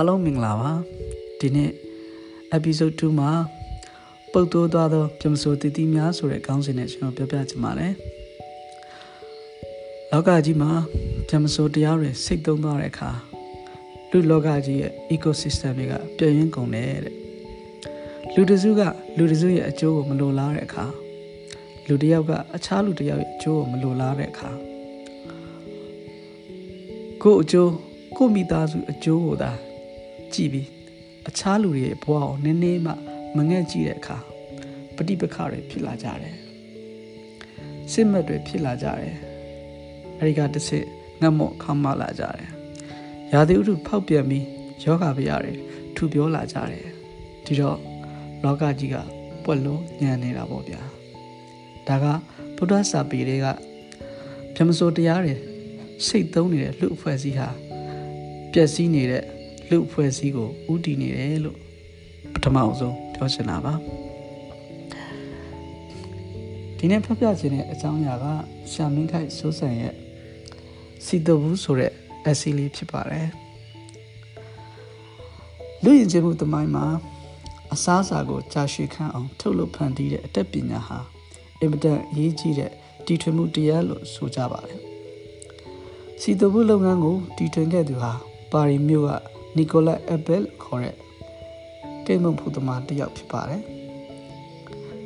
[0.00, 0.72] အားလုံးမင်္ဂလာပါ
[1.40, 1.70] ဒီနေ့
[2.56, 3.30] episode 2မှာ
[4.32, 7.92] ပုတ်တိုးသွားသောပြမစိုးတည်တည်များဆိုတဲ့ခေါင်းစဉ်နဲ့ကျွန်တော်ပြောပြချင်ပါတယ်
[10.12, 10.70] လောကကြီးမှာ
[11.28, 13.10] ပြမစိုးတရားတွေစိတ်သုံးသွားတဲ့အခါ
[14.10, 17.14] လူလောကကြီးရဲ့ ecosystem တွေကပြည့်ရင်းကုန်တယ်တဲ့
[18.34, 18.82] လူတစုက
[19.16, 20.84] လူတစုရဲ့အကျိုးကိုမလိုလားတဲ့အခါ
[21.88, 24.50] လူတစ်ယောက်ကအခြားလူတစ်ယောက်ရဲ့အကျိုးကိုမလိုလားတဲ့အခါ
[27.22, 27.72] ကိုယ့်အကျိုး
[28.16, 29.52] ကိုယ့်မိသားစုအကျိုးကိုသာ
[30.34, 30.68] ကြည့်ပြီး
[31.28, 32.92] အခြားလူတွေရဲ့ဘဝကိုနည်းနည်းမှ
[33.36, 34.16] မငဲ့ကြည့်တဲ့အခါ
[34.96, 36.36] ပဋိပက္ခတွေဖြစ်လာကြတယ်
[37.92, 39.16] စစ်မှတ်တွေဖြစ်လာကြတယ်
[40.18, 40.84] အဲဒီကတစ်စစ်
[41.20, 42.50] ငတ်မော့ခမ်းမလာကြတယ်
[43.32, 44.44] ရာသီဥတုဖောက်ပြန်ပြီး
[44.82, 45.52] ယောဂဗျာတွေ
[45.94, 46.86] ထူပြောလာကြတယ်
[47.44, 47.78] ဒီတော့
[48.44, 48.96] လောကကြီးက
[49.44, 50.82] ပွက်လို့ညံနေတာပေါ့ဗျာ
[51.88, 52.06] ဒါက
[52.56, 53.46] ဗုဒ္ဓစာပေတွေက
[54.54, 55.34] ဗြဟ္မစိုးတရားတွေ
[56.06, 57.48] စိတ်သုံးနေတဲ့လူအဖွဲ့အစည်းဟာ
[58.52, 59.24] ပျက်စီးနေတဲ့
[59.70, 61.58] လူအဖွဲ့အစည်းကိုဥတည်နေတယ်လို့
[62.34, 63.74] ပထမအဆုံးပြောချင်တာပါ
[66.76, 68.26] ဒီနေ့ဖျက်ပြခြင်းတဲ့အကြောင်းအရာက
[68.72, 69.94] ရှာမင်းခိုက်စိုးစံရဲ့
[71.04, 71.92] စီတဘူးဆိုတဲ့
[72.26, 73.28] အစီလေးဖြစ်ပါတယ်
[75.84, 76.86] လူရင်ချင်းမှုတမိုင်းမှာ
[77.72, 80.98] အစားအစာကိုကြာရှည်ခံအောင်ထုတ်လုပ်ဖန်တီးတဲ့အတတ်ပညာဟာ
[81.60, 82.72] အင်မတန်အရေးကြီးတဲ့
[83.06, 84.80] တီထွင်မှုတရားလို့ဆိုကြပါတယ်
[86.20, 88.12] စီတဘူးလုပ်ငန်းကိုတီထွင်ခဲ့သူဟာ
[88.52, 89.10] ပါရီမြို့က
[89.58, 90.96] နီကိုလာအဘယ်ခေါ်တဲ့
[92.06, 93.62] ကိမုံဖူသမားတစ်ယောက်ဖြစ်ပါတယ်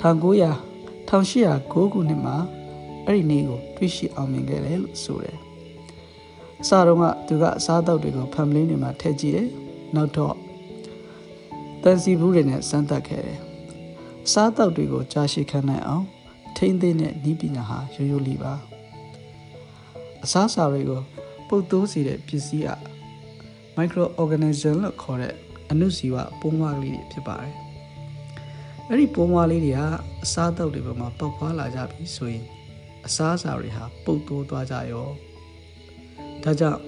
[0.00, 0.52] 1900
[1.08, 2.36] 1809ခုနှစ်မှာ
[3.06, 5.38] အဲ့ဒီနေ့ကိုတွေ့ရှိအောင်မြင်ခဲ့တယ်လို့ဆိုတယ်
[6.62, 9.48] အစတုန်းကသူကအစားအသောက်တွေကိုဖမ်လင်းတွေမှာထည့်ကြည့်တယ်
[9.94, 10.36] နောက်တော့
[11.82, 13.40] တန်စီဘူးတွေနဲ့စမ်းသပ်ခဲ့တယ်
[14.26, 16.04] အစားအသောက်တွေကိုကြာရှည်ခံနိုင်အောင်
[16.56, 18.54] ထိမ့်သိတဲ့ဤပညာဟာရိုးရိုးလေးပါ
[20.24, 21.00] အစားအစာတွေကို
[21.48, 22.97] ပုတ်သိုးစေတဲ့ပစ္စည်းအ
[23.78, 25.34] microorganism လို့ခေါ်တဲ့
[25.70, 27.54] အနုစီဝပိုးမွားကလေးတွေဖြစ်ပါတယ်။
[28.88, 29.80] အဲ့ဒီပိုးမွားလေးတွေက
[30.24, 32.44] အစားအသောက်တွေပေါ်မှာပေါက်ဖွာလာကြပြီဆိုရင်
[33.06, 35.08] အစားအစာတွေဟာပုတ်တိုးသွားကြရော။
[36.42, 36.80] ဒါကြောင့်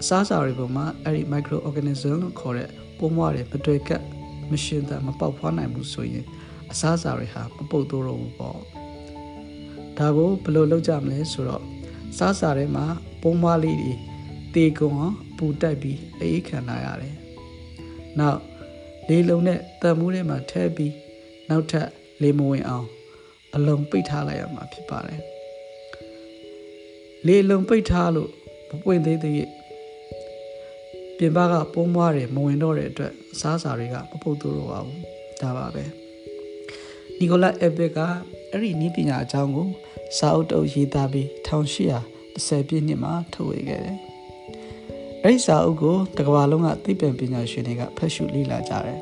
[0.00, 4.02] အစားအစာတွေပေါ်မှာအဲ့ဒီ microorganism လို့ခေါ်တဲ့ပိုးမွားတွေမတွေ့ကပ်
[4.50, 6.24] မရှင်သန်မပေါက်ဖွာနိုင်ဘူးဆိုရင်
[6.72, 8.58] အစားအစာတွေဟာမပုတ်တိုးတော့ဘူးပေါ့။
[9.98, 11.64] ဒါကိုဘယ်လိုလုပ်ကြမလဲဆိုတော့
[12.18, 12.86] စားစာထဲမှာ
[13.20, 13.92] ပိုးမွားလေးတွေ
[14.58, 17.14] တေကုံအောင်ပူတက်ပြီးအေးခံလာရတယ်။
[18.18, 18.40] နောက်
[19.08, 20.94] လေလုံနဲ့တံမိုးထဲမှာထည့်ပြီး
[21.48, 21.88] နောက်ထပ်
[22.22, 22.86] လေမဝင်အောင်
[23.54, 25.20] အလုံးပိတ်ထားလိုက်ရမှာဖြစ်ပါတယ်။
[27.26, 28.30] လေလုံပိတ်ထားလို့
[28.70, 29.36] မပွင့်သေးသေး
[31.18, 34.98] ပြင်ပကပုံးမွားတွေမဝင်တော့တဲ့အတွက်စားစာတွေကမပုတ်သိုးတော့ပါဘူး။
[35.40, 35.84] ဒါပါပဲ။
[37.18, 37.98] နီကိုလာအဘက်က
[38.50, 39.68] အဲ့ဒီနီးပညာအကြောင်းကို
[40.18, 43.98] စာအုပ်တုပ်ရေးသားပြီး1810ပြည့်နှစ်မှာထုတ်ဝေခဲ့တယ်။
[45.24, 48.98] အဲဒီစာအုပ်ကိုတကဘာလုံးကသိပ္ပံပညာရှင်တွေကဖတ်ရှုလေ့လာကြတယ်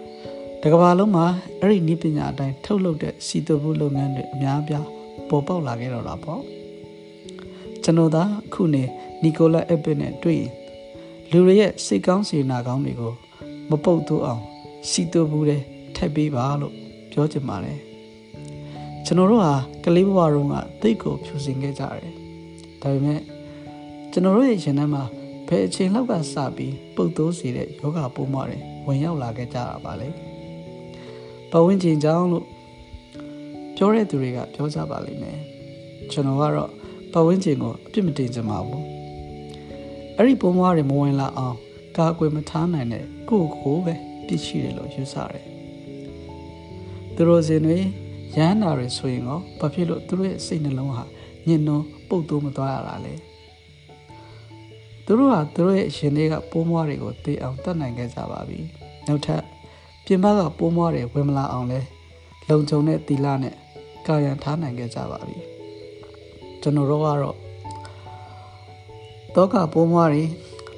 [0.62, 1.26] ။တကဘာလုံးမှာ
[1.60, 4.86] အဲ့ဒီနည်းပညာအတိုင်းထုတ်လုပ်တဲ့စီတိုဘူးလုပ်ငန်းတွေအများပြား
[5.28, 6.40] ပေါ်ပေါက်လာခဲ့တော့တာပေါ့။
[7.82, 8.82] ကျွန်တော်သာအခုနေ
[9.22, 10.52] နီကိုလာအက်ပစ်နဲ့တွေ့ရင်
[11.30, 13.12] လူတွေရဲ့စိတ်ကောင်းစေနာကောင်းတွေကို
[13.70, 14.42] မပုတ်သိုးအောင်
[14.90, 15.58] စီတိုဘူးတွေ
[15.96, 16.74] ထည့်ပေးပါလို့
[17.10, 17.78] ပြောချင်ပါတယ်။
[19.06, 19.54] ကျွန်တော်တို့ဟာ
[19.84, 22.14] ကလေးဘဝတုန်းကတိတ်ကိုဖြူစင်ခဲ့ကြတယ်။
[22.82, 23.20] ဒါပေမဲ့
[24.12, 25.02] ကျွန်တော်တို့ရဲ့ရှင်ထဲမှာ
[25.52, 30.08] ဘယ်အချိန်လောက်ကစပြီးပုတ်သိုးစေတဲ့ယောဂပိုးမတွေဝင်ရောက်လာခဲ့ကြတာပါလေ
[31.50, 32.46] ပဝင်းကျင်ကြောင်းလို့
[33.76, 35.38] ပြောတဲ့သူတွေကပြောကြပါလိမ့်မယ်
[36.10, 36.70] ကျွန်တော်ကတော့
[37.12, 38.82] ပဝင်းကျင်ကိုအပြစ်မတင်ချင်ပါဘူး
[40.16, 41.56] အဲ့ဒီပိုးမတွေမဝင်လာအောင်
[41.96, 43.94] ကာကွယ်မထားနိုင်တဲ့ကိုယ့်ကိုယ်ပဲ
[44.26, 45.46] ပြစ်ရှိတယ်လို့ယူဆတယ်
[47.14, 47.78] သူတို့စင်တွေ
[48.36, 51.04] ရဟန္တာတွေဆိုရင်ရောဘာဖြစ်လို့သူတို့ရဲ့စိတ်နှလုံးဟာ
[51.46, 53.14] ညှဉ်းနှွမ်းပုတ်သိုးမသွားရတာလဲ
[55.12, 58.58] သူတို့ဟာသူတို့ရဲ့ရှင်တွေကပိုးမွားတွေကိုတေးအောင်တတ်နိုင်ခဲ့ကြပါပြီ
[59.06, 59.42] နောက်ထပ်
[60.04, 61.80] ပြင်ပကပိုးမွားတွေဝင်မလာအောင်လဲ
[62.48, 63.54] လုံခြုံတဲ့တီလာနဲ့
[64.06, 65.38] ကာယံထားနိုင်ခဲ့ကြပါပြီ
[66.62, 67.36] ကျွန်တော်တို့ကတော့
[69.34, 70.24] တောကပိုးမွားတွေ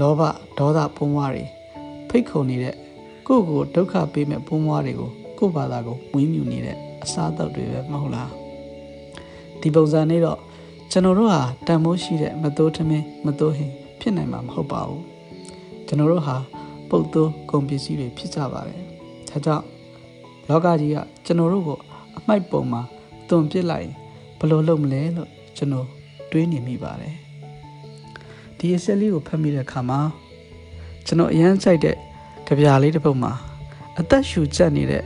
[0.00, 0.22] လောဘ
[0.58, 1.44] ဒေါသပိုးမွားတွေ
[2.08, 2.74] ဖိတ်ခုံနေတဲ့
[3.26, 8.30] ကိုယ့်ကိုဒုက္ခပေးမဲ့ပိုးမွားတွေကိုကိုယ့်ဘာသာကိုမွေးမြူနေတဲ့အစားအသောက်တွေပဲမဟုတ်လား
[9.60, 10.38] ဒီပုံစံနဲ့တော့
[10.90, 15.04] ကျွန်တော်တို့ဟာတန်မိုးရှိတဲ့မတိုးထမင်းမတိုးဟင် ဖြစ်နိုင်မှာမဟုတ်ပါဘူး
[15.86, 16.36] ကျွန်တော်တို့ဟာ
[16.88, 18.82] ပုတ်သိုးကုန်ပစ္စည်းတွေဖြစ်ကြပါတယ်
[19.28, 19.64] ဒါကြောင့်
[20.48, 21.78] လောကကြီးကကျွန်တော်တို့ကို
[22.16, 22.82] အမိုက်ပုံမှာ
[23.28, 23.88] တွန်ပစ်လိုက်
[24.38, 25.86] ဘယ်လိုလုပ်မလဲလို့ကျွန်တော်
[26.30, 27.14] တွေးနေမိပါတယ်
[28.58, 30.00] ဒီအဆက်လေးကိုဖတ်မိတဲ့အခါမှာ
[31.06, 31.96] ကျွန်တော်အရန်ကြိုက်တဲ့
[32.46, 33.32] ကြပြာလေးတစ်ပုဒ်မှာ
[33.98, 35.04] အသက်ရှူကျက်နေတဲ့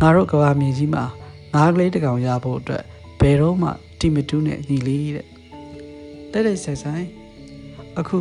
[0.00, 1.04] ငါတို့ကဘာမြေကြီးမှာ
[1.54, 2.84] ငါးကလေးတစ်ကောင်ရဖို့အတွက်
[3.20, 5.26] ဘယ်တော့မှတီမတူးနဲ့ညီလေးတဲ့
[6.32, 7.06] တဲ့တဲ့ဆိုင်ဆိုင်
[7.98, 8.18] အခု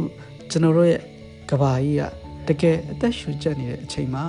[0.50, 1.02] ကျွန်တော်တို့ရဲ့
[1.50, 2.04] ကဘာကြီးက
[2.48, 4.26] တကယ်အသက်ရှူကျက်နေတဲ့အချိန်မှာ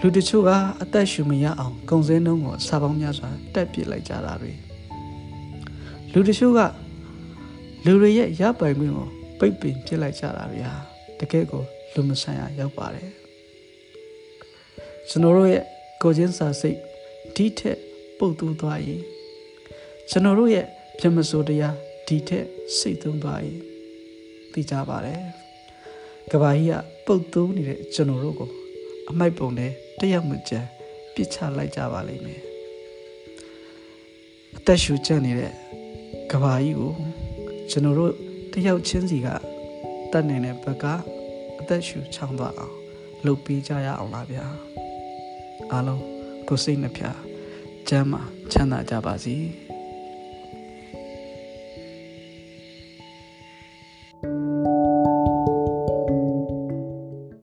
[0.00, 0.50] လူတချို့က
[0.82, 4.52] အသက်ရှူမရအောင်ကုံစင်းနှုံးကိုစာပေါင်းများစွာတက်ပစ်လိုက်ကြတာတွေ
[6.12, 6.60] လူတချို့က
[7.84, 9.08] လူတွေရဲ့ရပိုင်ခွင့်ကို
[9.38, 10.74] ပိတ်ပင်ပစ်လိုက်ကြတာတွေဟာ
[11.18, 11.62] တကယ်ကို
[11.94, 13.10] လူမဆန်ရရောက်ပါတယ်
[15.08, 15.64] ကျွန်တော်တို့ရဲ့
[16.02, 16.78] ကိုချင်းစာစိတ်
[17.34, 17.78] ဒီထက်
[18.18, 19.02] ပုတ်တူးသွားရင်
[20.10, 20.66] ကျွန်တော်တို့ရဲ့
[20.98, 22.46] ပြမစိုးတရား ဒီထက်
[22.78, 23.58] စိတ်သုံးသွားရင်
[24.52, 25.22] သိကြပါတယ်
[26.30, 26.74] ကဘာကြီးက
[27.06, 28.50] ပုတ်တူးနေတဲ့ကျွန်တော်တို့ကို
[29.10, 30.60] အမိုက်ပုံနဲ့တရက်မကြံ
[31.14, 32.40] ပြစ်ချလိုက်ကြပါလိမ့်မယ်
[34.56, 35.52] အသက်ရှူကျက်နေတဲ့
[36.30, 36.92] ကဘာကြီးကို
[37.70, 38.12] ကျွန်တော်တို့
[38.52, 39.28] တယောက်ချင်းစီက
[40.12, 40.84] တတ်နေတဲ့ဘက်က
[41.60, 42.74] အသက်ရှူချောင်းသွားအောင်
[43.26, 44.44] လုပ်ပေးကြရအောင်လားဗျာ
[45.72, 46.04] အားလုံး
[46.48, 47.02] ကိုယ်စိတ်နှပြ
[47.88, 48.22] ချမ်းသာ
[48.52, 49.36] ချမ်းသာကြပါစေ။